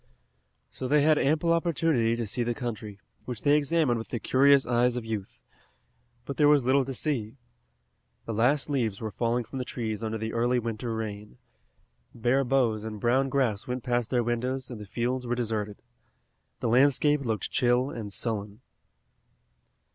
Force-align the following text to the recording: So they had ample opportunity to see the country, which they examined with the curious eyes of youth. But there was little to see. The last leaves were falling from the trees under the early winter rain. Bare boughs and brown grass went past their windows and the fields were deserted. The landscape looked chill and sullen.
So 0.67 0.87
they 0.87 1.03
had 1.03 1.19
ample 1.19 1.53
opportunity 1.53 2.15
to 2.15 2.25
see 2.25 2.41
the 2.41 2.55
country, 2.55 2.99
which 3.25 3.43
they 3.43 3.55
examined 3.55 3.99
with 3.99 4.07
the 4.09 4.19
curious 4.19 4.65
eyes 4.65 4.95
of 4.95 5.05
youth. 5.05 5.37
But 6.25 6.37
there 6.37 6.47
was 6.47 6.63
little 6.63 6.83
to 6.85 6.93
see. 6.95 7.37
The 8.25 8.33
last 8.33 8.67
leaves 8.67 8.99
were 8.99 9.11
falling 9.11 9.43
from 9.43 9.59
the 9.59 9.63
trees 9.63 10.01
under 10.01 10.17
the 10.17 10.33
early 10.33 10.57
winter 10.57 10.95
rain. 10.95 11.37
Bare 12.15 12.43
boughs 12.43 12.83
and 12.83 12.99
brown 12.99 13.29
grass 13.29 13.67
went 13.67 13.83
past 13.83 14.09
their 14.09 14.23
windows 14.23 14.71
and 14.71 14.81
the 14.81 14.87
fields 14.87 15.27
were 15.27 15.35
deserted. 15.35 15.83
The 16.61 16.67
landscape 16.69 17.21
looked 17.21 17.51
chill 17.51 17.91
and 17.91 18.11
sullen. 18.11 18.61